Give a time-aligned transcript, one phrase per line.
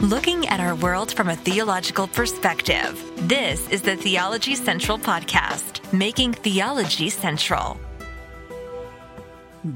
[0.00, 3.02] looking at our world from a theological perspective.
[3.28, 7.80] This is the Theology Central Podcast, making theology central.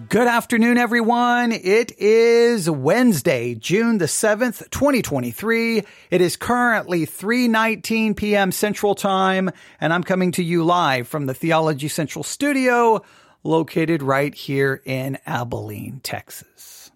[0.08, 1.50] Good afternoon, everyone.
[1.50, 5.82] It is Wednesday, June the 7th, 2023.
[6.12, 8.52] It is currently 3.19 p.m.
[8.52, 9.50] Central Time,
[9.80, 13.02] and I'm coming to you live from the Theology Central studio
[13.42, 16.92] located right here in Abilene, Texas.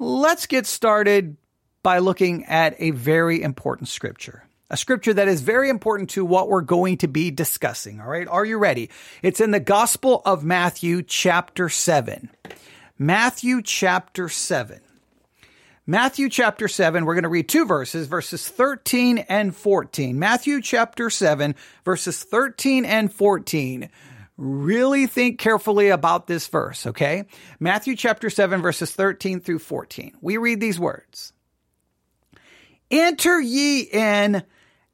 [0.00, 1.36] Let's get started
[1.84, 4.42] by looking at a very important scripture.
[4.70, 8.00] A scripture that is very important to what we're going to be discussing.
[8.00, 8.26] All right.
[8.26, 8.90] Are you ready?
[9.22, 12.30] It's in the Gospel of Matthew, chapter 7.
[12.98, 14.80] Matthew, chapter 7.
[15.86, 20.18] Matthew chapter 7, we're going to read two verses, verses 13 and 14.
[20.18, 21.54] Matthew chapter 7,
[21.84, 23.90] verses 13 and 14.
[24.38, 27.26] Really think carefully about this verse, okay?
[27.60, 30.16] Matthew chapter 7, verses 13 through 14.
[30.22, 31.34] We read these words.
[32.94, 34.44] Enter ye in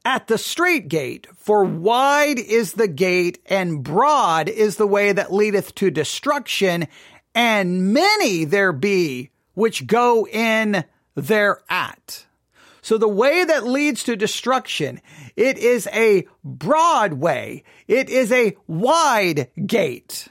[0.03, 5.31] at the strait gate, for wide is the gate and broad is the way that
[5.31, 6.87] leadeth to destruction,
[7.35, 12.25] and many there be which go in thereat.
[12.81, 14.99] So the way that leads to destruction,
[15.35, 17.63] it is a broad way.
[17.87, 20.27] It is a wide gate.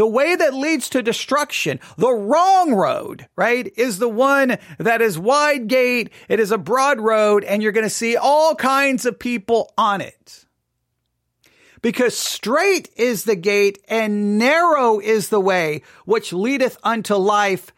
[0.00, 5.18] The way that leads to destruction, the wrong road, right, is the one that is
[5.18, 6.08] wide gate.
[6.26, 10.00] It is a broad road and you're going to see all kinds of people on
[10.00, 10.46] it.
[11.82, 17.70] Because strait is the gate and narrow is the way which leadeth unto life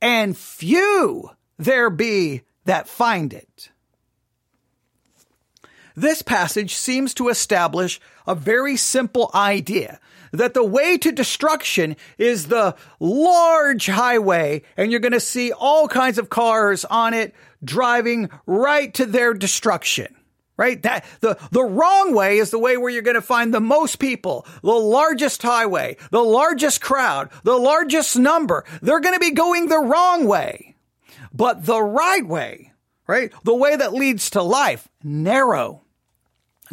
[0.00, 1.28] and few
[1.58, 3.70] there be that find it.
[5.96, 9.98] This passage seems to establish a very simple idea
[10.38, 15.88] that the way to destruction is the large highway and you're going to see all
[15.88, 20.14] kinds of cars on it driving right to their destruction.
[20.56, 20.80] Right?
[20.84, 23.98] That the, the wrong way is the way where you're going to find the most
[23.98, 28.64] people, the largest highway, the largest crowd, the largest number.
[28.80, 30.76] They're going to be going the wrong way.
[31.32, 32.72] But the right way,
[33.08, 33.32] right?
[33.42, 35.83] The way that leads to life, narrow,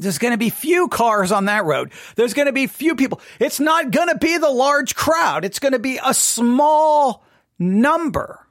[0.02, 1.92] there's going to be few cars on that road.
[2.16, 3.22] There's going to be few people.
[3.40, 5.46] It's not going to be the large crowd.
[5.46, 7.24] It's going to be a small
[7.60, 8.46] number.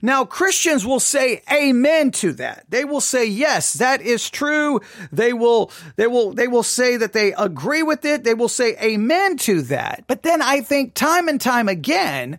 [0.00, 2.64] Now, Christians will say amen to that.
[2.70, 4.80] They will say, yes, that is true.
[5.10, 8.24] They will, they will, they will say that they agree with it.
[8.24, 10.04] They will say amen to that.
[10.06, 12.38] But then I think time and time again,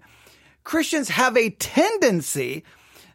[0.64, 2.64] Christians have a tendency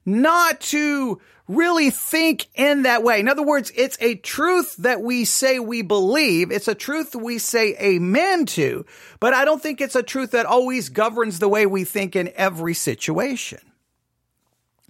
[0.06, 3.18] not to really think in that way.
[3.18, 6.52] In other words, it's a truth that we say we believe.
[6.52, 8.84] It's a truth we say amen to,
[9.18, 12.30] but I don't think it's a truth that always governs the way we think in
[12.36, 13.60] every situation.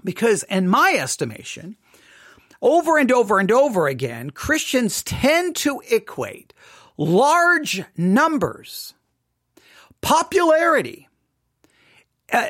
[0.05, 1.77] Because in my estimation,
[2.61, 6.53] over and over and over again, Christians tend to equate
[6.97, 8.95] large numbers,
[10.01, 11.08] popularity,
[12.31, 12.49] uh,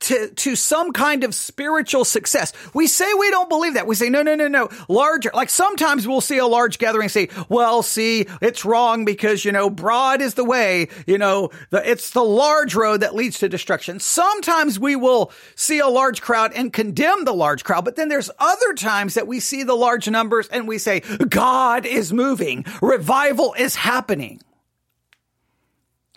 [0.00, 2.52] to to some kind of spiritual success.
[2.72, 3.86] We say we don't believe that.
[3.86, 4.70] We say no, no, no, no.
[4.88, 5.30] Larger.
[5.34, 9.68] Like sometimes we'll see a large gathering say, "Well, see, it's wrong because you know
[9.68, 10.88] broad is the way.
[11.06, 15.78] You know, the, it's the large road that leads to destruction." Sometimes we will see
[15.78, 19.40] a large crowd and condemn the large crowd, but then there's other times that we
[19.40, 22.64] see the large numbers and we say, "God is moving.
[22.80, 24.40] Revival is happening."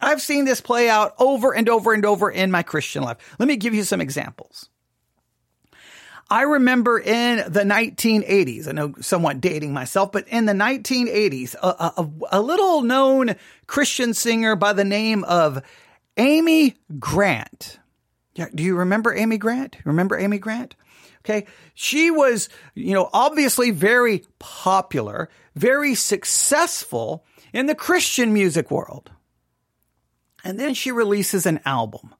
[0.02, 3.18] I've seen this play out over and over and over in my Christian life.
[3.40, 4.70] Let me give you some examples.
[6.30, 11.68] I remember in the 1980s, I know somewhat dating myself, but in the 1980s, a,
[12.02, 13.36] a, a little known
[13.68, 15.62] Christian singer by the name of
[16.18, 17.80] Amy Grant.
[18.34, 19.78] Yeah, Do you remember Amy Grant?
[19.86, 20.76] Remember Amy Grant?
[21.24, 21.46] Okay.
[21.74, 27.24] She was, you know, obviously very popular, very successful
[27.54, 29.12] in the Christian music world.
[30.46, 32.14] And then she releases an album.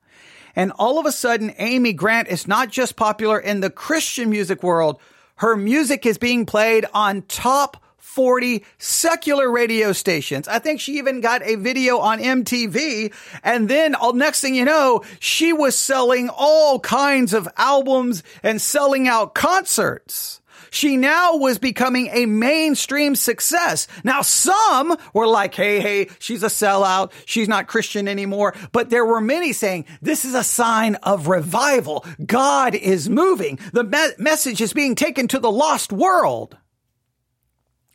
[0.56, 4.64] And all of a sudden, Amy Grant is not just popular in the Christian music
[4.64, 5.00] world.
[5.36, 10.48] Her music is being played on top 40 secular radio stations.
[10.48, 13.14] I think she even got a video on MTV.
[13.44, 18.62] And then all next thing you know, she was selling all kinds of albums and
[18.62, 20.42] selling out concerts
[20.76, 23.88] she now was becoming a mainstream success.
[24.04, 27.14] Now, some were like, hey, hey, she's a sellout.
[27.26, 28.54] She's not Christian anymore.
[28.74, 32.06] But there were many saying, this is a sign of revival.
[32.26, 33.58] God is moving.
[33.72, 36.58] The me- message is being taken to the lost world.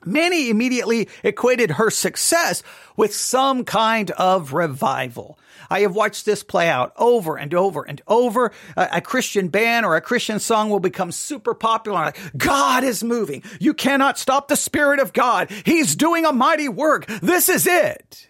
[0.04, 2.62] Many immediately equated her success
[2.96, 5.38] with some kind of revival.
[5.68, 8.50] I have watched this play out over and over and over.
[8.76, 12.06] A, a Christian band or a Christian song will become super popular.
[12.06, 13.42] Like, God is moving.
[13.60, 15.50] You cannot stop the Spirit of God.
[15.64, 17.06] He's doing a mighty work.
[17.06, 18.28] This is it.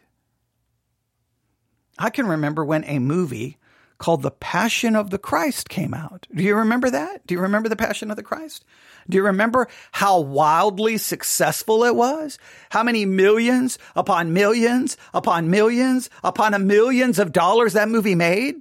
[1.98, 3.58] I can remember when a movie
[3.98, 6.26] called The Passion of the Christ came out.
[6.34, 7.26] Do you remember that?
[7.26, 8.64] Do you remember The Passion of the Christ?
[9.08, 12.38] Do you remember how wildly successful it was?
[12.70, 18.56] How many millions upon millions upon millions upon a millions of dollars that movie made?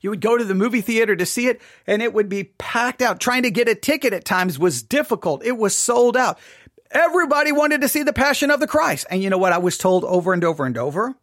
[0.00, 3.02] You would go to the movie theater to see it and it would be packed
[3.02, 3.20] out.
[3.20, 5.44] Trying to get a ticket at times was difficult.
[5.44, 6.38] It was sold out.
[6.90, 9.06] Everybody wanted to see the passion of the Christ.
[9.10, 11.14] And you know what I was told over and over and over?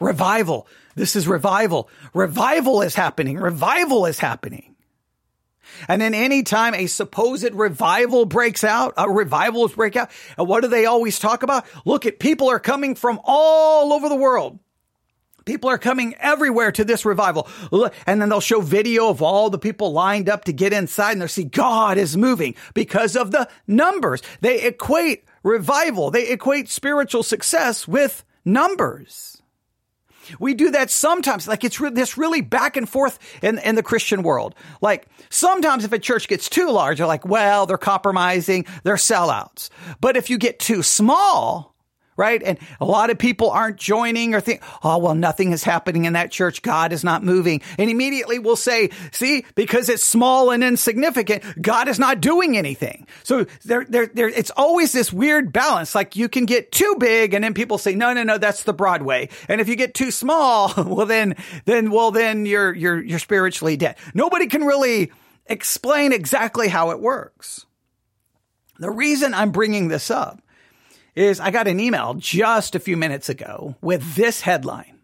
[0.00, 0.66] Revival.
[0.94, 1.90] This is revival.
[2.14, 3.36] Revival is happening.
[3.36, 4.74] Revival is happening.
[5.86, 10.68] And then anytime a supposed revival breaks out, a revivals break out, and what do
[10.68, 11.66] they always talk about?
[11.84, 14.58] Look at people are coming from all over the world.
[15.44, 17.48] People are coming everywhere to this revival.
[18.06, 21.22] And then they'll show video of all the people lined up to get inside and
[21.22, 24.20] they'll see God is moving because of the numbers.
[24.42, 26.10] They equate revival.
[26.10, 29.37] They equate spiritual success with numbers.
[30.38, 31.48] We do that sometimes.
[31.48, 34.54] Like it's re- this really back and forth in, in the Christian world.
[34.80, 39.70] Like sometimes if a church gets too large, they're like, well, they're compromising, they're sellouts.
[40.00, 41.74] But if you get too small,
[42.18, 42.42] right?
[42.42, 46.14] And a lot of people aren't joining or think, oh, well, nothing is happening in
[46.14, 46.60] that church.
[46.62, 47.62] God is not moving.
[47.78, 53.06] And immediately we'll say, see, because it's small and insignificant, God is not doing anything.
[53.22, 55.94] So there, there, there, it's always this weird balance.
[55.94, 58.74] Like you can get too big and then people say, no, no, no, that's the
[58.74, 59.28] Broadway.
[59.48, 61.36] And if you get too small, well, then,
[61.66, 63.96] then, well, then you're, you're, you're spiritually dead.
[64.12, 65.12] Nobody can really
[65.46, 67.64] explain exactly how it works.
[68.80, 70.40] The reason I'm bringing this up
[71.18, 74.98] is I got an email just a few minutes ago with this headline.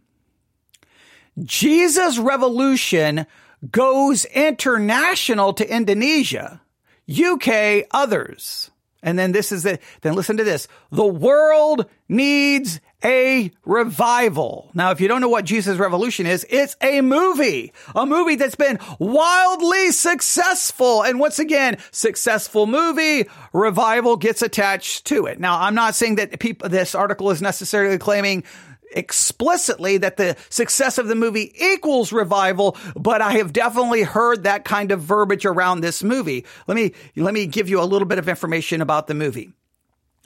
[1.42, 3.26] Jesus Revolution
[3.70, 6.60] goes international to Indonesia,
[7.10, 8.70] UK others.
[9.02, 9.82] And then this is it.
[10.02, 10.68] Then listen to this.
[10.92, 14.70] The world needs a revival.
[14.74, 18.54] Now, if you don't know what Jesus Revolution is, it's a movie, a movie that's
[18.54, 21.04] been wildly successful.
[21.04, 25.38] And once again, successful movie, revival gets attached to it.
[25.38, 28.44] Now, I'm not saying that people, this article is necessarily claiming
[28.92, 34.64] explicitly that the success of the movie equals revival, but I have definitely heard that
[34.64, 36.44] kind of verbiage around this movie.
[36.68, 39.52] Let me, let me give you a little bit of information about the movie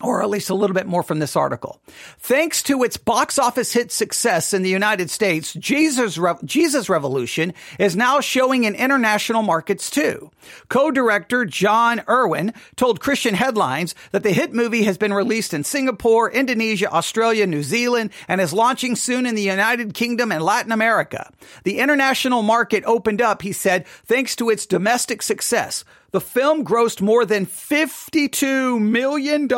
[0.00, 1.80] or at least a little bit more from this article.
[2.18, 7.52] Thanks to its box office hit success in the United States, Jesus, Re- Jesus Revolution
[7.78, 10.30] is now showing in international markets too.
[10.68, 16.30] Co-director Jon Erwin told Christian Headlines that the hit movie has been released in Singapore,
[16.30, 21.32] Indonesia, Australia, New Zealand, and is launching soon in the United Kingdom and Latin America.
[21.64, 25.84] The international market opened up, he said, thanks to its domestic success.
[26.10, 29.48] The film grossed more than $52 million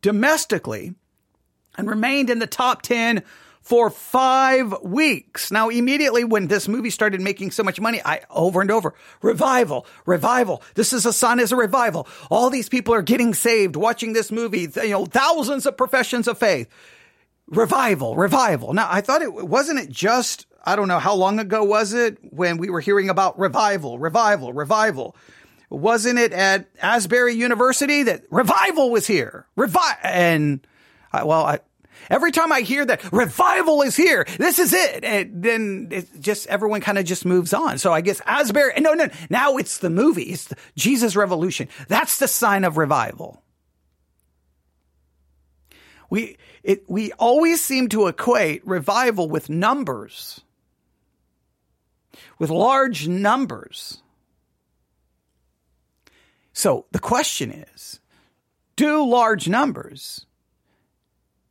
[0.00, 0.94] domestically
[1.76, 3.22] and remained in the top 10
[3.62, 5.50] for five weeks.
[5.50, 9.86] Now, immediately when this movie started making so much money, I over and over, revival,
[10.04, 10.62] revival.
[10.74, 12.08] This is a sign as a revival.
[12.30, 16.38] All these people are getting saved watching this movie, you know, thousands of professions of
[16.38, 16.68] faith.
[17.46, 18.74] Revival, revival.
[18.74, 22.18] Now, I thought it wasn't it just I don't know how long ago was it
[22.22, 25.16] when we were hearing about revival, revival, revival.
[25.70, 29.46] Wasn't it at Asbury University that revival was here?
[29.56, 30.66] Revive and
[31.12, 31.60] I, well, I,
[32.10, 36.46] every time I hear that revival is here, this is it, and then it just
[36.46, 37.78] everyone kind of just moves on.
[37.78, 38.72] So I guess Asbury.
[38.80, 40.24] No, no, now it's the movie.
[40.24, 41.68] It's the Jesus Revolution.
[41.88, 43.42] That's the sign of revival.
[46.10, 50.42] We it we always seem to equate revival with numbers
[52.38, 54.02] with large numbers.
[56.52, 58.00] So the question is,
[58.76, 60.26] do large numbers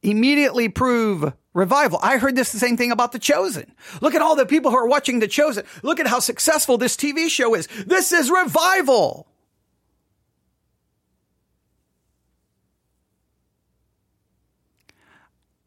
[0.03, 1.99] immediately prove revival?
[2.01, 3.73] I heard this the same thing about The Chosen.
[4.01, 5.65] Look at all the people who are watching The Chosen.
[5.83, 7.67] Look at how successful this TV show is.
[7.85, 9.27] This is revival.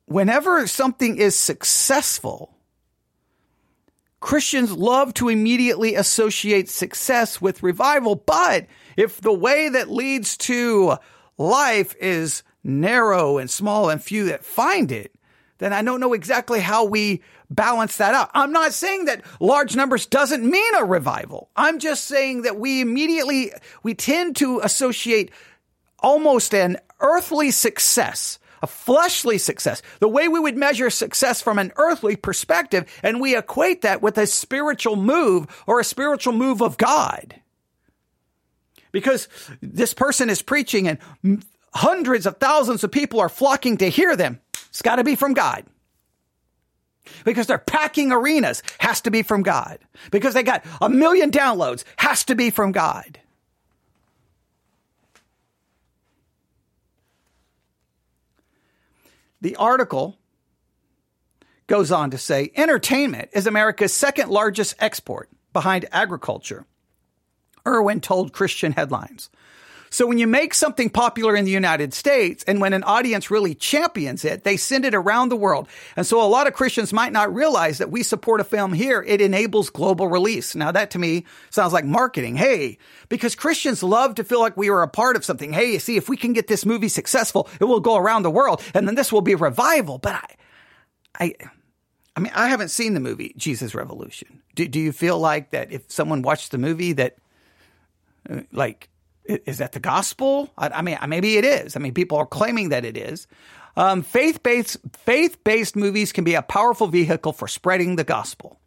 [0.07, 2.54] Whenever something is successful,
[4.25, 8.65] Christians love to immediately associate success with revival, but
[8.97, 10.97] if the way that leads to
[11.37, 15.15] life is narrow and small and few that find it,
[15.59, 18.31] then I don't know exactly how we balance that out.
[18.33, 21.51] I'm not saying that large numbers doesn't mean a revival.
[21.55, 23.53] I'm just saying that we immediately,
[23.83, 25.33] we tend to associate
[25.99, 31.71] almost an earthly success a fleshly success, the way we would measure success from an
[31.77, 36.79] earthly perspective, and we equate that with a spiritual move or a spiritual move of
[36.79, 37.41] God.
[38.91, 39.29] Because
[39.61, 41.45] this person is preaching and
[41.75, 44.41] hundreds of thousands of people are flocking to hear them.
[44.71, 45.67] It's got to be from God.
[47.25, 49.79] Because they're packing arenas has to be from God.
[50.11, 53.19] Because they got a million downloads has to be from God.
[59.41, 60.19] The article
[61.67, 66.67] goes on to say entertainment is America's second largest export behind agriculture.
[67.67, 69.31] Erwin told Christian headlines.
[69.95, 73.55] So when you make something popular in the United States and when an audience really
[73.55, 75.69] champions it, they send it around the world.
[75.95, 79.05] And so a lot of Christians might not realize that we support a film here.
[79.07, 80.57] It enables global release.
[80.57, 82.35] Now that to me sounds like marketing.
[82.35, 85.53] Hey, because Christians love to feel like we are a part of something.
[85.53, 88.63] Hey, see, if we can get this movie successful, it will go around the world
[88.75, 89.99] and then this will be a revival.
[89.99, 90.27] But I,
[91.21, 91.35] I,
[92.17, 94.43] I mean, I haven't seen the movie Jesus Revolution.
[94.57, 97.15] Do, do you feel like that if someone watched the movie that,
[98.29, 98.89] uh, like,
[99.25, 100.51] is that the gospel?
[100.57, 101.77] I, I mean, maybe it is.
[101.77, 103.27] I mean, people are claiming that it is.
[103.77, 108.61] Um, faith based faith based movies can be a powerful vehicle for spreading the gospel.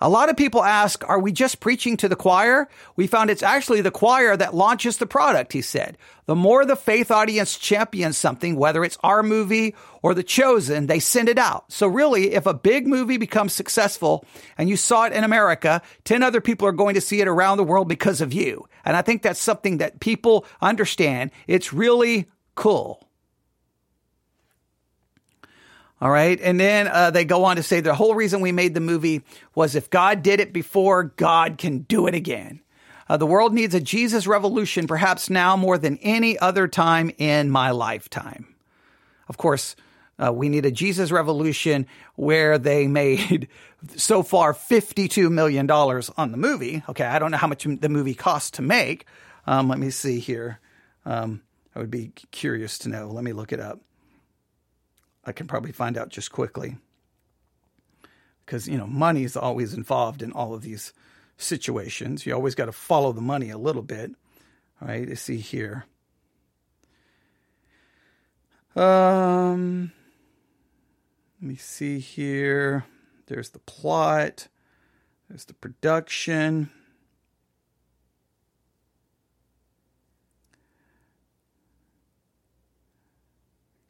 [0.00, 2.68] A lot of people ask, are we just preaching to the choir?
[2.96, 5.96] We found it's actually the choir that launches the product, he said.
[6.26, 10.98] The more the faith audience champions something, whether it's our movie or The Chosen, they
[10.98, 11.72] send it out.
[11.72, 14.24] So really, if a big movie becomes successful
[14.58, 17.56] and you saw it in America, 10 other people are going to see it around
[17.56, 18.66] the world because of you.
[18.84, 21.30] And I think that's something that people understand.
[21.46, 23.05] It's really cool.
[26.00, 26.38] All right.
[26.40, 29.22] And then uh, they go on to say the whole reason we made the movie
[29.54, 32.60] was if God did it before, God can do it again.
[33.08, 37.50] Uh, the world needs a Jesus revolution, perhaps now more than any other time in
[37.50, 38.54] my lifetime.
[39.28, 39.76] Of course,
[40.18, 41.86] uh, we need a Jesus revolution
[42.16, 43.48] where they made
[43.96, 46.82] so far $52 million on the movie.
[46.88, 47.04] Okay.
[47.04, 49.06] I don't know how much the movie cost to make.
[49.46, 50.60] Um, let me see here.
[51.04, 51.42] Um,
[51.74, 53.08] I would be curious to know.
[53.08, 53.80] Let me look it up.
[55.26, 56.76] I can probably find out just quickly.
[58.44, 60.92] Because, you know, money is always involved in all of these
[61.36, 62.24] situations.
[62.24, 64.12] You always got to follow the money a little bit.
[64.80, 65.86] Right, let's see here.
[68.76, 69.90] Um,
[71.40, 72.84] let me see here.
[73.26, 74.46] There's the plot.
[75.28, 76.70] There's the production.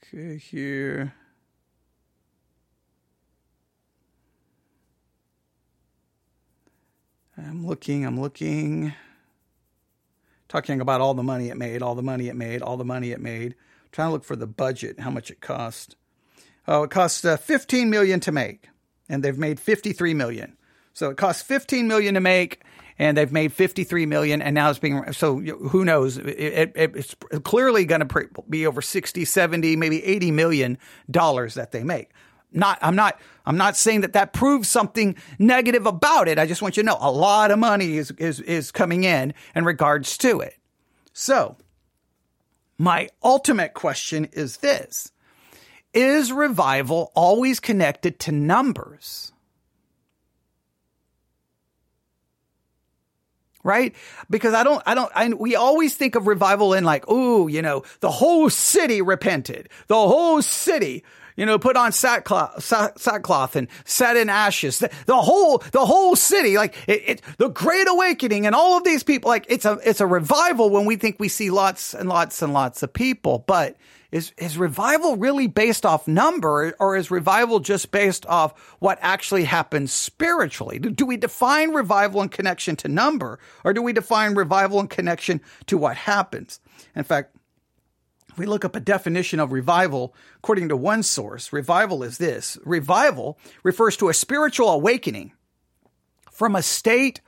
[0.03, 1.13] Okay, here.
[7.39, 8.95] I'm looking, I'm looking.
[10.49, 13.11] Talking about all the money it made, all the money it made, all the money
[13.11, 13.53] it made.
[13.53, 15.97] I'm trying to look for the budget, how much it cost.
[16.67, 18.69] Oh, it cost uh, 15 million to make,
[19.09, 20.57] and they've made 53 million.
[20.95, 22.63] So it cost 15 million to make,
[22.99, 25.39] and they've made 53 million, and now it's being so.
[25.39, 26.17] Who knows?
[26.17, 27.15] It, it, it's
[27.45, 30.79] clearly going to be over 60, 70, maybe 80 million
[31.11, 32.13] dollars that they make
[32.53, 36.39] not I'm not I'm not saying that that proves something negative about it.
[36.39, 39.35] I just want you to know a lot of money is is is coming in
[39.55, 40.55] in regards to it.
[41.13, 41.57] So,
[42.79, 45.13] my ultimate question is this.
[45.95, 49.33] Is revival always connected to numbers?
[53.67, 53.97] right?
[54.31, 57.63] Because I don't, I don't, I, we always think of revival in like, oh, you
[57.63, 59.69] know, the whole city repented.
[59.89, 61.03] The whole city
[61.37, 64.79] you know, put on sackcloth, sackcloth and sat in ashes.
[64.79, 68.85] The, the, whole, the whole city, like it, it, the Great Awakening and all of
[68.85, 72.09] these people, like it's a, it's a revival when we think we see lots and
[72.09, 73.45] lots and lots of people.
[73.47, 73.77] But
[74.11, 79.45] is, is revival really based off number or is revival just based off what actually
[79.45, 80.79] happens spiritually?
[80.79, 84.89] Do, do we define revival in connection to number or do we define revival in
[84.89, 86.61] connection to what happens?
[86.95, 87.37] In fact,
[88.37, 92.59] if we look up a definition of revival, according to one source, revival is this
[92.67, 95.33] revival refers to a spiritual awakening
[96.31, 97.23] from a state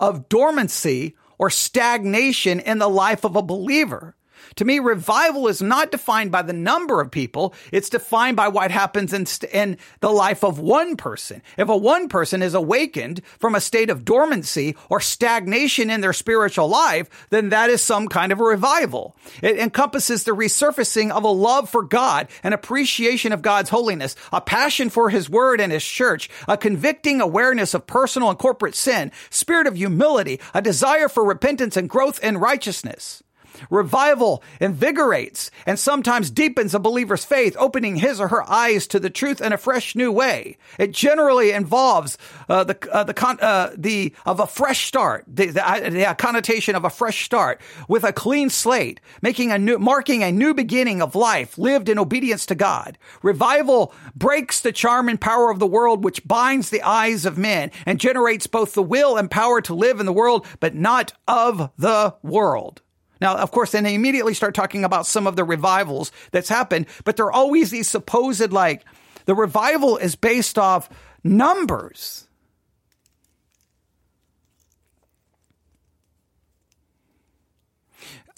[0.00, 4.16] of dormancy or stagnation in the life of a believer.
[4.56, 7.54] To me, revival is not defined by the number of people.
[7.72, 11.42] It's defined by what happens in, st- in the life of one person.
[11.56, 16.12] If a one person is awakened from a state of dormancy or stagnation in their
[16.12, 19.16] spiritual life, then that is some kind of a revival.
[19.42, 24.40] It encompasses the resurfacing of a love for God, an appreciation of God's holiness, a
[24.40, 29.12] passion for his word and his church, a convicting awareness of personal and corporate sin,
[29.30, 33.22] spirit of humility, a desire for repentance and growth in righteousness.
[33.70, 39.10] Revival invigorates and sometimes deepens a believer's faith, opening his or her eyes to the
[39.10, 40.56] truth in a fresh new way.
[40.78, 45.46] It generally involves uh, the uh, the con- uh, the of a fresh start, the,
[45.46, 49.78] the, uh, the, connotation of a fresh start with a clean slate, making a new
[49.78, 52.98] marking a new beginning of life lived in obedience to God.
[53.22, 57.70] Revival breaks the charm and power of the world, which binds the eyes of men
[57.86, 61.70] and generates both the will and power to live in the world, but not of
[61.76, 62.82] the world.
[63.20, 66.86] Now, of course, then they immediately start talking about some of the revivals that's happened,
[67.04, 68.84] but they're always these supposed like
[69.24, 70.88] the revival is based off
[71.24, 72.28] numbers.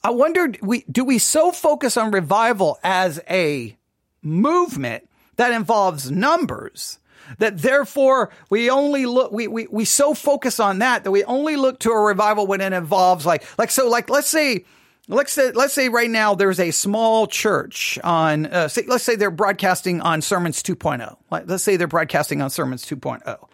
[0.03, 3.77] I wondered, we, do we so focus on revival as a
[4.23, 7.00] movement that involves numbers
[7.39, 11.57] that therefore we only look, we, we, we so focus on that that we only
[11.57, 14.65] look to a revival when it involves like, like, so like, let's say,
[15.09, 19.17] Let's say, let's say right now there's a small church on, uh, say, let's say
[19.17, 21.17] they're broadcasting on Sermons 2.0.
[21.49, 23.49] Let's say they're broadcasting on Sermons 2.0.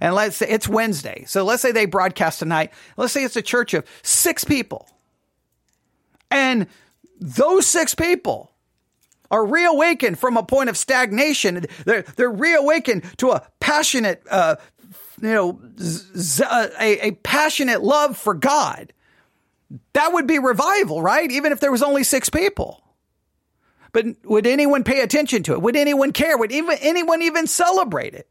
[0.00, 1.24] And let's say it's Wednesday.
[1.26, 2.72] So let's say they broadcast tonight.
[2.96, 4.88] Let's say it's a church of six people.
[6.30, 6.66] And
[7.20, 8.51] those six people
[9.32, 11.64] are reawakened from a point of stagnation.
[11.86, 14.56] They're, they're reawakened to a passionate, uh,
[15.20, 15.60] you know,
[16.46, 18.92] uh, a, a passionate love for God.
[19.94, 21.30] That would be revival, right?
[21.30, 22.84] Even if there was only six people.
[23.92, 25.62] But would anyone pay attention to it?
[25.62, 26.36] Would anyone care?
[26.36, 28.28] Would even anyone even celebrate it?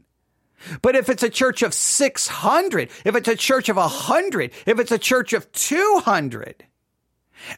[0.84, 4.92] But if it's a church of 600, if it's a church of 100, if it's
[4.92, 6.66] a church of 200,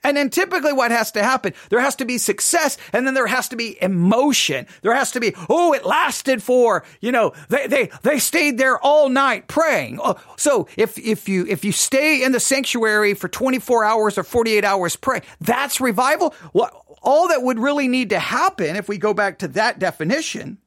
[0.03, 3.27] and then typically what has to happen, there has to be success and then there
[3.27, 4.65] has to be emotion.
[4.81, 8.79] There has to be, oh, it lasted for, you know, they, they, they stayed there
[8.79, 9.99] all night praying.
[10.03, 14.23] Oh, so if, if you, if you stay in the sanctuary for 24 hours or
[14.23, 16.33] 48 hours pray, that's revival.
[16.51, 20.57] What, all that would really need to happen if we go back to that definition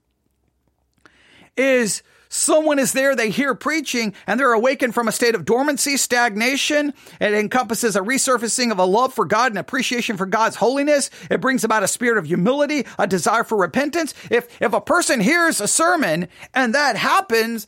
[1.57, 5.97] is Someone is there, they hear preaching, and they're awakened from a state of dormancy,
[5.97, 6.93] stagnation.
[7.21, 11.11] It encompasses a resurfacing of a love for God and appreciation for God's holiness.
[11.31, 14.15] It brings about a spirit of humility, a desire for repentance.
[14.31, 17.67] If, if a person hears a sermon and that happens,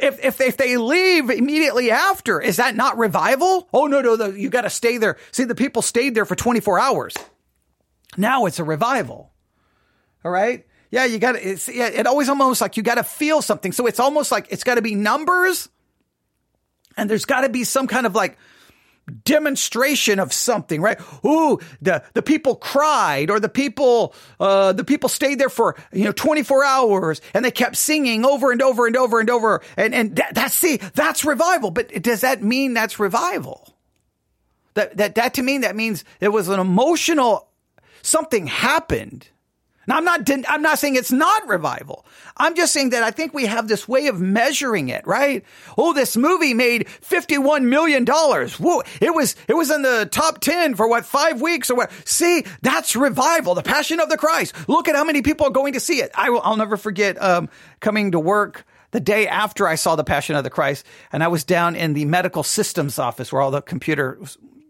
[0.00, 3.68] if, if, if they leave immediately after, is that not revival?
[3.72, 5.16] Oh, no, no, no you got to stay there.
[5.32, 7.14] See, the people stayed there for 24 hours.
[8.16, 9.32] Now it's a revival.
[10.24, 10.66] All right.
[10.90, 13.72] Yeah, you got to, it's, yeah, it always almost like you got to feel something.
[13.72, 15.68] So it's almost like it's got to be numbers
[16.96, 18.38] and there's got to be some kind of like
[19.24, 20.98] demonstration of something, right?
[21.24, 26.04] Ooh, the, the people cried or the people, uh, the people stayed there for, you
[26.04, 29.62] know, 24 hours and they kept singing over and over and over and over.
[29.76, 31.70] And, and that, that's, see, that's revival.
[31.70, 33.74] But does that mean that's revival?
[34.74, 37.48] That, that, that to me, that means it was an emotional,
[38.02, 39.28] something happened
[39.88, 42.04] now, I'm not, I'm not saying it's not revival.
[42.36, 45.42] I'm just saying that I think we have this way of measuring it, right?
[45.78, 48.04] Oh, this movie made $51 million.
[48.06, 51.90] Whoa, it was, it was in the top 10 for what, five weeks or what?
[52.04, 54.54] See, that's revival, the passion of the Christ.
[54.68, 56.10] Look at how many people are going to see it.
[56.14, 57.48] I will, I'll never forget, um,
[57.80, 61.28] coming to work the day after I saw the Passion of the Christ, and I
[61.28, 64.18] was down in the medical systems office where all the computer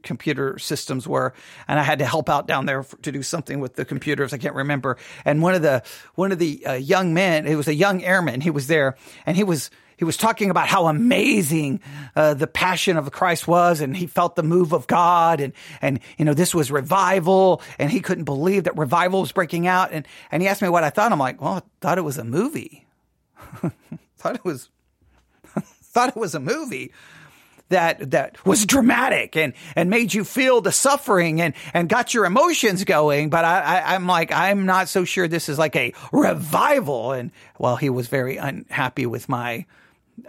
[0.02, 1.34] computer systems were,
[1.66, 4.32] and I had to help out down there for, to do something with the computers.
[4.32, 4.96] I can't remember.
[5.24, 5.82] And one of the
[6.14, 9.36] one of the uh, young men, it was a young airman, he was there, and
[9.36, 11.80] he was he was talking about how amazing
[12.14, 15.98] uh, the passion of Christ was, and he felt the move of God, and and
[16.16, 20.06] you know this was revival, and he couldn't believe that revival was breaking out, and
[20.30, 21.10] and he asked me what I thought.
[21.10, 22.86] I'm like, well, I thought it was a movie.
[24.16, 24.70] thought it was
[25.82, 26.92] thought it was a movie
[27.68, 32.24] that that was dramatic and and made you feel the suffering and and got your
[32.24, 33.30] emotions going.
[33.30, 37.12] But I, I I'm like I'm not so sure this is like a revival.
[37.12, 39.66] And well, he was very unhappy with my,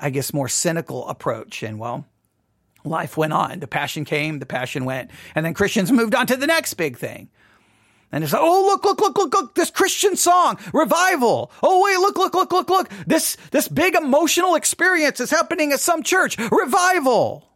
[0.02, 1.64] I guess, more cynical approach.
[1.64, 2.06] And well,
[2.84, 3.60] life went on.
[3.60, 6.98] The passion came, the passion went, and then Christians moved on to the next big
[6.98, 7.30] thing.
[8.12, 11.52] And it's like, oh, look, look, look, look, look, this Christian song, revival.
[11.62, 12.90] Oh, wait, look, look, look, look, look.
[13.06, 17.48] This, this big emotional experience is happening at some church, revival.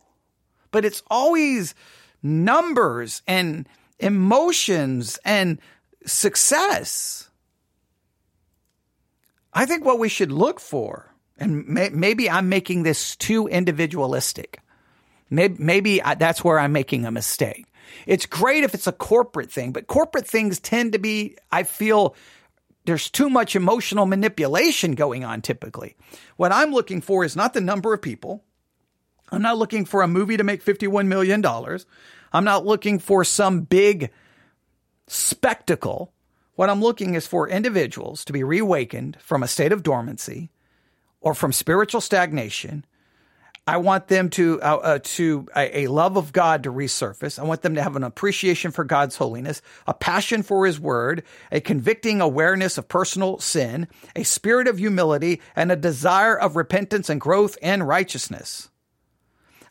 [0.71, 1.73] But it's always
[2.21, 3.67] numbers and
[3.99, 5.59] emotions and
[6.05, 7.29] success.
[9.53, 14.59] I think what we should look for, and may, maybe I'm making this too individualistic.
[15.29, 17.65] Maybe, maybe that's where I'm making a mistake.
[18.05, 22.15] It's great if it's a corporate thing, but corporate things tend to be, I feel,
[22.85, 25.95] there's too much emotional manipulation going on typically.
[26.37, 28.43] What I'm looking for is not the number of people.
[29.31, 31.43] I'm not looking for a movie to make $51 million.
[32.33, 34.11] I'm not looking for some big
[35.07, 36.13] spectacle.
[36.55, 40.51] What I'm looking is for individuals to be reawakened from a state of dormancy
[41.19, 42.85] or from spiritual stagnation
[43.65, 47.39] I want them to uh, uh, to a, a, love of God to resurface.
[47.39, 51.23] I want them to have an appreciation for God's holiness, a passion for His Word,
[51.49, 57.09] a convicting awareness of personal sin, a spirit of humility, and a desire of repentance
[57.09, 58.69] and growth and righteousness.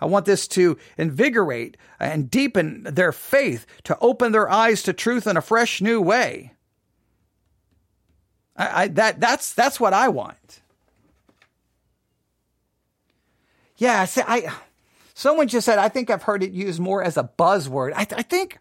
[0.00, 5.26] I want this to invigorate and deepen their faith, to open their eyes to truth
[5.26, 6.54] in a fresh new way.
[8.56, 10.61] I, I, that that's that's what I want.
[13.82, 14.52] Yeah, see, I
[15.12, 17.92] someone just said I think I've heard it used more as a buzzword.
[17.96, 18.60] I, I think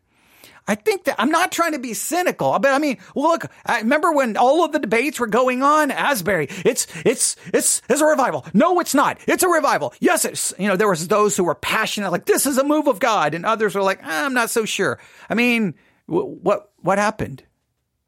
[0.68, 4.12] I think that I'm not trying to be cynical, but I mean, look, I remember
[4.12, 8.46] when all of the debates were going on, Asbury, it's, it's, it's, it's a revival.
[8.54, 9.20] No, it's not.
[9.28, 9.94] It's a revival.
[10.00, 12.88] Yes, it's, you know, there was those who were passionate, like, this is a move
[12.88, 13.34] of God.
[13.34, 15.00] And others were like, ah, I'm not so sure.
[15.30, 15.74] I mean,
[16.06, 17.44] what, what happened?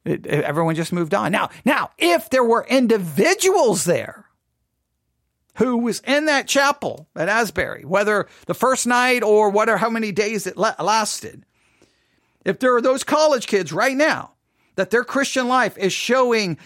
[0.06, 1.32] It, everyone just moved on.
[1.32, 4.28] Now, now, if there were individuals there
[5.55, 10.11] who was in that chapel at Asbury, whether the first night or whatever, how many
[10.11, 11.45] days it lasted.
[12.45, 14.31] If there are those college kids right now
[14.75, 16.57] that their Christian life is showing,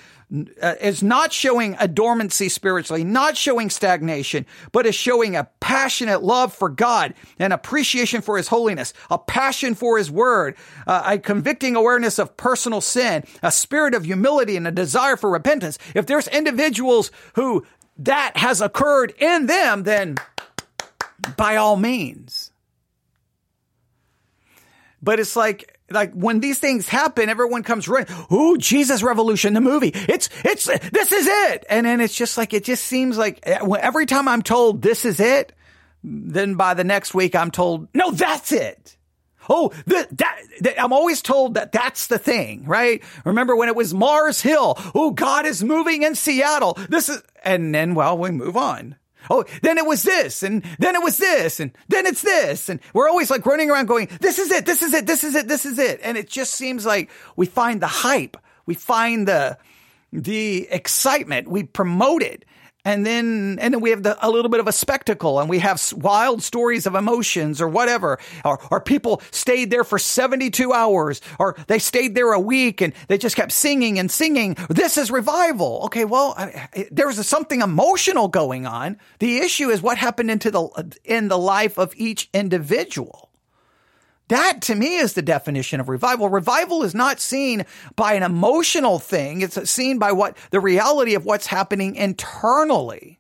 [0.62, 6.23] uh, is not showing a dormancy spiritually, not showing stagnation, but is showing a passionate
[6.23, 10.56] love for God, an appreciation for His holiness, a passion for His Word,
[10.88, 15.30] uh, a convicting awareness of personal sin, a spirit of humility, and a desire for
[15.30, 15.78] repentance.
[15.93, 17.65] If there's individuals who
[18.00, 20.18] that has occurred in them, then
[21.36, 22.52] by all means.
[25.02, 28.14] But it's like, like when these things happen, everyone comes running.
[28.32, 29.92] Ooh, Jesus Revolution, the movie.
[29.94, 31.66] It's, it's, this is it.
[31.70, 35.06] And then it's just like, it just seems like eh, every time I'm told this
[35.06, 35.54] is it,
[36.04, 38.98] then by the next week I'm told, no, that's it.
[39.50, 43.04] Oh, that, I'm always told that that's the thing, right?
[43.26, 44.78] Remember when it was Mars Hill?
[44.94, 46.78] Oh, God is moving in Seattle.
[46.90, 48.96] This is, and then, well, we move on.
[49.30, 52.70] Oh, then it was this, and then it was this, and then it's this.
[52.70, 55.36] And we're always like running around going, this is it, this is it, this is
[55.36, 56.00] it, this is it.
[56.04, 58.38] And it just seems like we find the hype.
[58.66, 59.58] We find the,
[60.14, 61.50] the excitement.
[61.50, 62.46] We promote it
[62.88, 65.60] and then and then we have the, a little bit of a spectacle and we
[65.60, 68.17] have wild stories of emotions or whatever.
[68.45, 72.93] Or, or people stayed there for 72 hours or they stayed there a week and
[73.10, 75.82] they just kept singing and singing this is revival.
[75.86, 78.97] Okay well I, there's something emotional going on.
[79.19, 83.27] The issue is what happened into the in the life of each individual
[84.28, 86.30] that to me is the definition of revival.
[86.30, 89.42] Revival is not seen by an emotional thing.
[89.42, 93.20] It's seen by what the reality of what's happening internally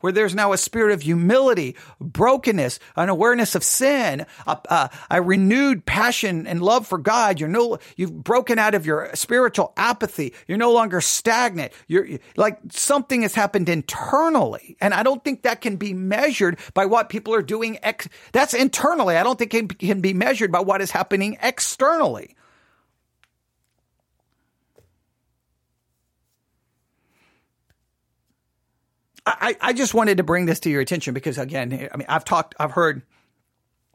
[0.00, 5.22] where there's now a spirit of humility, brokenness, an awareness of sin, a, a, a,
[5.22, 7.40] renewed passion and love for God.
[7.40, 10.34] You're no, you've broken out of your spiritual apathy.
[10.46, 11.72] You're no longer stagnant.
[11.88, 12.06] You're
[12.36, 14.76] like something has happened internally.
[14.80, 17.78] And I don't think that can be measured by what people are doing.
[17.82, 19.16] Ex- that's internally.
[19.16, 22.36] I don't think it can be measured by what is happening externally.
[29.26, 32.24] I, I just wanted to bring this to your attention because again, I mean, I've
[32.24, 33.02] talked, I've heard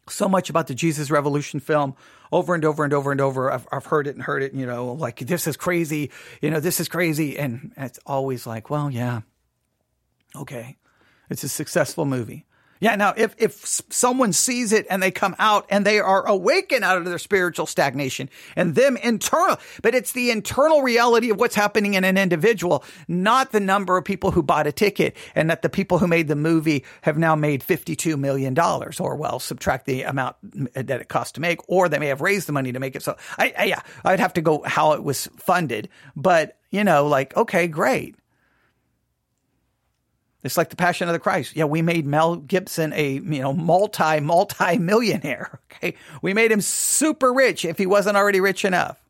[0.10, 1.96] so much about the Jesus Revolution film
[2.32, 3.50] over and over and over and over.
[3.50, 6.60] I've, I've heard it and heard it, you know, like this is crazy, you know,
[6.60, 7.40] this is crazy.
[7.40, 9.22] And it's always like, well, yeah,
[10.36, 10.78] okay.
[11.30, 12.46] It's a successful movie.
[12.82, 12.96] Yeah.
[12.96, 16.98] Now, if, if someone sees it and they come out and they are awakened out
[16.98, 21.94] of their spiritual stagnation and them internal, but it's the internal reality of what's happening
[21.94, 25.70] in an individual, not the number of people who bought a ticket and that the
[25.70, 30.36] people who made the movie have now made $52 million or well, subtract the amount
[30.76, 32.96] uh, that it cost to make, or they may have raised the money to make
[32.96, 33.04] it.
[33.04, 37.06] So I, I yeah, I'd have to go how it was funded, but you know,
[37.06, 38.16] like, okay, great.
[40.44, 41.56] It's like the Passion of the Christ.
[41.56, 45.60] Yeah, we made Mel Gibson a you know multi multi millionaire.
[45.72, 49.01] Okay, we made him super rich if he wasn't already rich enough.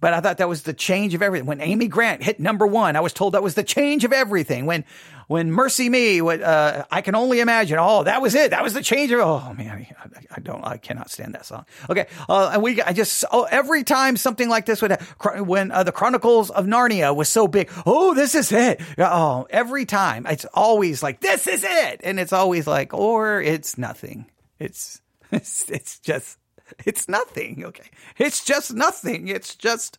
[0.00, 1.46] But I thought that was the change of everything.
[1.46, 4.64] When Amy Grant hit number one, I was told that was the change of everything.
[4.64, 4.84] When,
[5.28, 7.78] when MercyMe, what, uh, I can only imagine.
[7.78, 8.50] Oh, that was it.
[8.50, 11.66] That was the change of, oh man, I, I don't, I cannot stand that song.
[11.88, 12.06] Okay.
[12.28, 15.82] Uh, and we, I just, oh, every time something like this would, happen, when uh,
[15.82, 18.80] the Chronicles of Narnia was so big, oh, this is it.
[18.96, 22.00] Oh, every time it's always like, this is it.
[22.02, 24.26] And it's always like, or it's nothing.
[24.58, 26.38] It's, it's, it's just,
[26.86, 27.64] It's nothing.
[27.64, 27.88] Okay.
[28.16, 29.28] It's just nothing.
[29.28, 29.98] It's just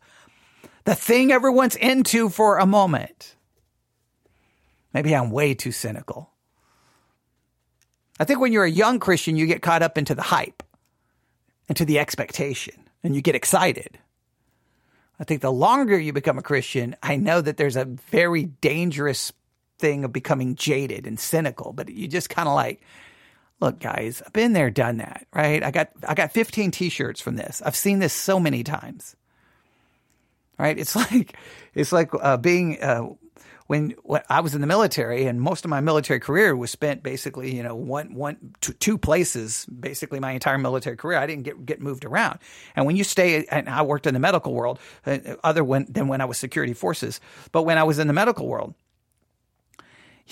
[0.86, 3.36] the thing everyone's into for a moment.
[4.94, 6.32] Maybe I'm way too cynical.
[8.20, 10.64] I think when you're a young Christian, you get caught up into the hype,
[11.70, 13.98] into the expectation, and you get excited.
[15.20, 19.32] I think the longer you become a Christian, I know that there's a very dangerous
[19.80, 22.82] thing of becoming jaded and cynical, but you just kind of like,
[23.62, 25.64] look, guys, I've been there, done that, right?
[25.64, 27.62] I got I got 15 t-shirts from this.
[27.64, 29.16] I've seen this so many times.
[30.58, 30.78] Right?
[30.78, 31.38] It's like
[31.74, 33.10] it's like uh, being uh,
[33.72, 37.04] when, when I was in the military, and most of my military career was spent
[37.04, 41.18] basically, you know, one, one, two, two places, basically my entire military career.
[41.18, 42.40] I didn't get, get moved around.
[42.76, 46.10] And when you stay, and I worked in the medical world, uh, other when, than
[46.10, 47.22] when I was security forces,
[47.54, 48.74] but when I was in the medical world,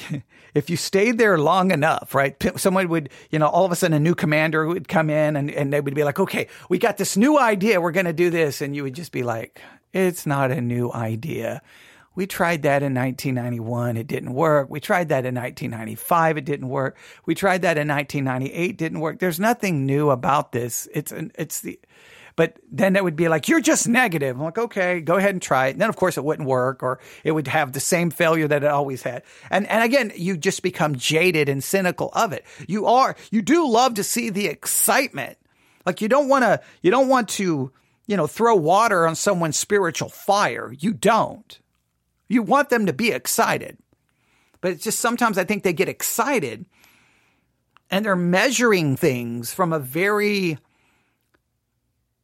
[0.54, 2.36] if you stayed there long enough, right?
[2.60, 5.52] Someone would, you know, all of a sudden a new commander would come in and,
[5.52, 7.82] and they would be like, okay, we got this new idea.
[7.82, 8.62] We're going to do this.
[8.62, 9.62] And you would just be like,
[9.94, 11.62] it's not a new idea.
[12.16, 13.96] We tried that in 1991.
[13.96, 14.70] It didn't work.
[14.70, 16.38] We tried that in 1995.
[16.38, 16.98] It didn't work.
[17.26, 18.78] We tried that in 1998.
[18.78, 19.20] Didn't work.
[19.20, 20.88] There's nothing new about this.
[20.94, 21.80] It's an, it's the,
[22.40, 24.38] but then it would be like, you're just negative.
[24.38, 25.72] I'm like, okay, go ahead and try it.
[25.72, 28.64] And then of course it wouldn't work or it would have the same failure that
[28.64, 29.24] it always had.
[29.50, 32.46] And, and again, you just become jaded and cynical of it.
[32.66, 35.38] You are, you do love to see the excitement.
[35.86, 37.74] Like you don't want to, you don't want to,
[38.08, 40.74] you know, throw water on someone's spiritual fire.
[40.80, 41.60] You don't.
[42.30, 43.78] You want them to be excited.
[44.62, 46.66] But it's just sometimes I think they get excited
[47.92, 50.58] and they're measuring things from a very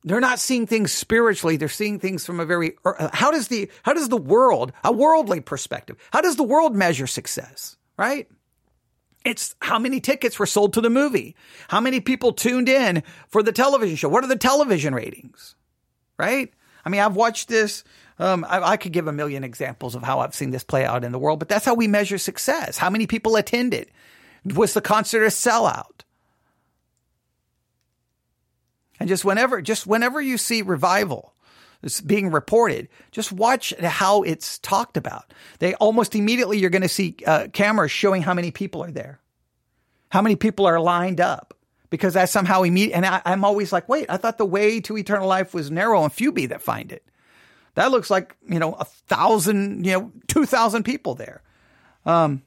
[0.05, 3.69] they're not seeing things spiritually they're seeing things from a very uh, how does the
[3.83, 8.29] how does the world a worldly perspective how does the world measure success right
[9.25, 11.35] it's how many tickets were sold to the movie
[11.67, 15.55] how many people tuned in for the television show what are the television ratings
[16.17, 16.53] right
[16.85, 17.83] i mean i've watched this
[18.17, 21.03] um, I, I, could give a million examples of how I've seen this play out
[21.03, 22.77] in the world, but that's how we measure success.
[22.77, 23.91] How many people attended?
[24.45, 26.04] Was the concert a sellout?
[28.99, 31.33] And just whenever, just whenever you see revival
[32.05, 35.33] being reported, just watch how it's talked about.
[35.59, 39.19] They almost immediately you're going to see uh, cameras showing how many people are there,
[40.09, 41.53] how many people are lined up,
[41.89, 42.95] because that's somehow immediate.
[42.95, 46.03] And I, I'm always like, wait, I thought the way to eternal life was narrow
[46.03, 47.03] and few be that find it.
[47.75, 51.43] That looks like, you know, a thousand, you know, 2,000 people there.
[52.05, 52.43] Um,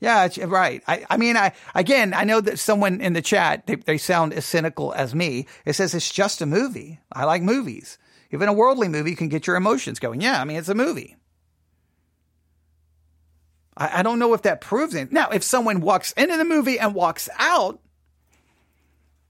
[0.00, 0.82] yeah, right.
[0.86, 4.34] I, I mean, I, again, I know that someone in the chat, they, they sound
[4.34, 5.46] as cynical as me.
[5.64, 7.00] It says it's just a movie.
[7.12, 7.98] I like movies.
[8.30, 10.20] Even a worldly movie can get your emotions going.
[10.20, 11.16] Yeah, I mean, it's a movie.
[13.76, 15.12] I, I don't know if that proves it.
[15.12, 17.80] Now, if someone walks into the movie and walks out,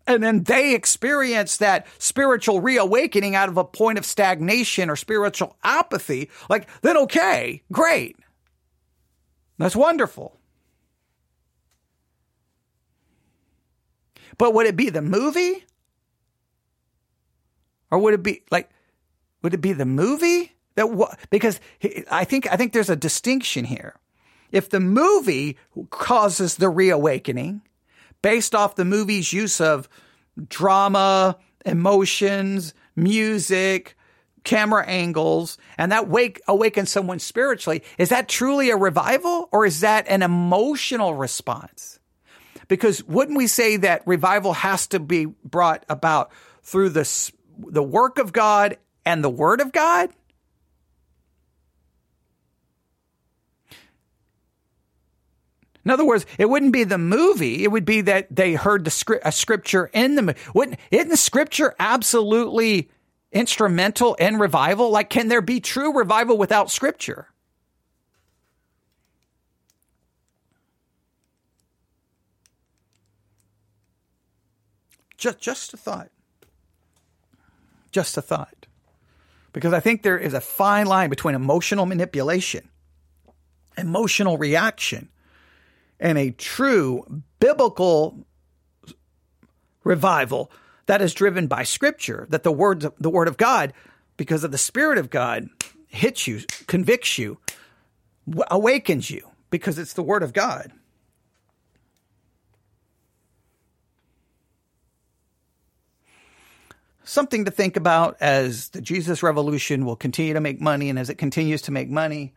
[0.09, 5.57] and then they experience that spiritual reawakening out of a point of stagnation or spiritual
[5.65, 8.17] apathy, like, then okay, great.
[9.59, 10.39] That's wonderful.
[14.39, 15.65] But would it be the movie?
[17.91, 18.71] Or would it be like,
[19.43, 21.59] would it be the movie that because
[22.11, 23.95] I think I think there's a distinction here.
[24.53, 25.57] If the movie
[25.91, 27.63] causes the reawakening,
[28.23, 29.89] based off the movie's use of
[30.49, 33.97] drama, emotions, music,
[34.45, 39.81] camera angles, and that wake awakens someone spiritually, is that truly a revival or is
[39.81, 41.99] that an emotional response?
[42.69, 46.31] Because wouldn't we say that revival has to be brought about
[46.63, 50.11] through the, the work of God and the word of God?
[55.85, 57.63] In other words, it wouldn't be the movie.
[57.63, 60.41] It would be that they heard the script, a scripture in the movie.
[60.53, 62.91] Wouldn't, isn't scripture absolutely
[63.31, 64.91] instrumental in revival?
[64.91, 67.29] Like, can there be true revival without scripture?
[75.27, 76.11] Just, just a thought.
[77.91, 78.67] Just a thought.
[79.53, 82.69] Because I think there is a fine line between emotional manipulation,
[83.77, 85.09] emotional reaction,
[85.99, 88.25] and a true biblical
[89.83, 90.53] revival
[90.87, 93.73] that is driven by scripture, that the word, the word of God,
[94.17, 95.49] because of the spirit of God,
[95.89, 97.39] hits you, convicts you,
[98.49, 100.71] awakens you, because it's the word of God.
[107.09, 111.09] Something to think about as the Jesus Revolution will continue to make money, and as
[111.09, 112.35] it continues to make money,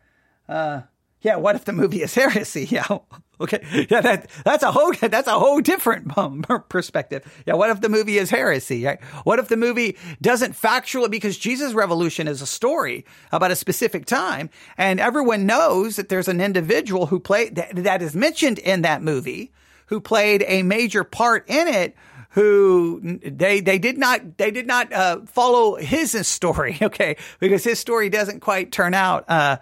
[0.48, 0.82] uh,
[1.22, 2.66] Yeah, what if the movie is heresy?
[2.72, 2.86] Yeah,
[3.42, 3.62] okay.
[3.90, 7.26] Yeah, that that's a whole that's a whole different um, perspective.
[7.48, 8.86] Yeah, what if the movie is heresy?
[8.86, 9.04] Right?
[9.24, 14.06] What if the movie doesn't factually because Jesus' revolution is a story about a specific
[14.06, 18.84] time, and everyone knows that there's an individual who played that, that is mentioned in
[18.84, 19.52] that movie
[19.88, 21.96] who played a major part in it
[22.30, 27.80] who they they did not they did not uh, follow his story, okay, because his
[27.80, 29.58] story doesn't quite turn out uh,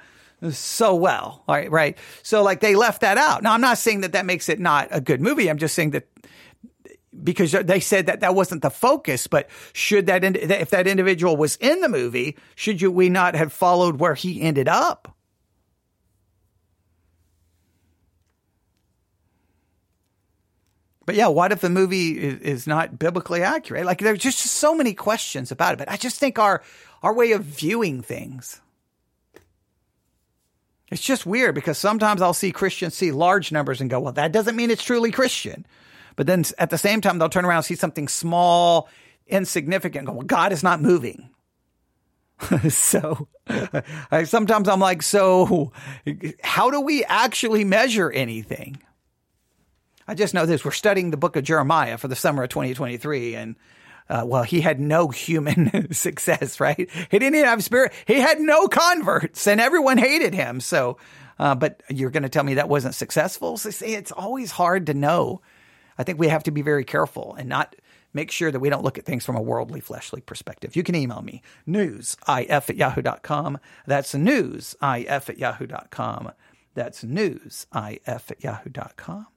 [0.51, 1.71] so well, right?
[1.71, 1.97] Right.
[2.23, 3.43] So like they left that out.
[3.43, 5.49] Now I'm not saying that that makes it not a good movie.
[5.49, 6.07] I'm just saying that
[7.23, 11.55] because they said that that wasn't the focus, but should that if that individual was
[11.57, 15.16] in the movie, should you we not have followed where he ended up?
[21.07, 23.87] But yeah, what if the movie is, is not biblically accurate?
[23.87, 25.77] Like there's just so many questions about it.
[25.79, 26.61] But I just think our
[27.01, 28.61] our way of viewing things
[30.89, 34.31] it's just weird because sometimes I'll see Christians see large numbers and go, well, that
[34.31, 35.65] doesn't mean it's truly Christian.
[36.15, 38.87] But then at the same time, they'll turn around and see something small,
[39.27, 41.29] insignificant, go, well, God is not moving.
[42.69, 43.27] so
[44.11, 45.73] I, sometimes I'm like, so
[46.41, 48.81] how do we actually measure anything?
[50.07, 50.63] I just know this.
[50.63, 53.55] We're studying the book of Jeremiah for the summer of 2023 and
[54.09, 56.89] uh, well, he had no human success, right?
[57.11, 57.91] He didn't have spirit.
[58.05, 60.61] He had no converts and everyone hated him.
[60.61, 60.97] So,
[61.39, 63.57] uh, but you're going to tell me that wasn't successful?
[63.57, 65.41] So see, it's always hard to know.
[65.97, 67.75] I think we have to be very careful and not
[68.13, 70.75] make sure that we don't look at things from a worldly, fleshly perspective.
[70.75, 73.59] You can email me, newsif at yahoo.com.
[73.85, 76.31] That's newsif at yahoo.com.
[76.73, 77.67] That's newsif
[78.31, 79.27] at yahoo.com.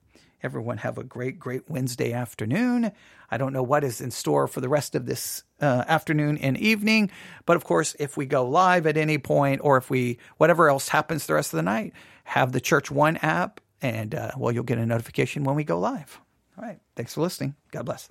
[0.43, 2.91] Everyone have a great, great Wednesday afternoon.
[3.29, 6.57] I don't know what is in store for the rest of this uh, afternoon and
[6.57, 7.11] evening,
[7.45, 10.89] but of course, if we go live at any point or if we, whatever else
[10.89, 14.63] happens the rest of the night, have the Church One app and, uh, well, you'll
[14.63, 16.19] get a notification when we go live.
[16.57, 16.79] All right.
[16.95, 17.55] Thanks for listening.
[17.71, 18.09] God bless.